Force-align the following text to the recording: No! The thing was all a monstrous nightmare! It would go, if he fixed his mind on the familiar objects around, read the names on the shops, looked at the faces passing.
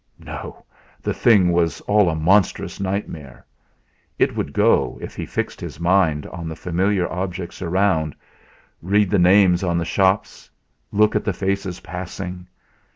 No! 0.25 0.65
The 1.03 1.13
thing 1.13 1.51
was 1.51 1.79
all 1.81 2.09
a 2.09 2.15
monstrous 2.15 2.79
nightmare! 2.79 3.45
It 4.17 4.35
would 4.35 4.51
go, 4.51 4.97
if 4.99 5.15
he 5.15 5.27
fixed 5.27 5.61
his 5.61 5.79
mind 5.79 6.25
on 6.25 6.49
the 6.49 6.55
familiar 6.55 7.07
objects 7.13 7.61
around, 7.61 8.15
read 8.81 9.11
the 9.11 9.19
names 9.19 9.63
on 9.63 9.77
the 9.77 9.85
shops, 9.85 10.49
looked 10.91 11.15
at 11.15 11.23
the 11.23 11.33
faces 11.33 11.81
passing. 11.81 12.47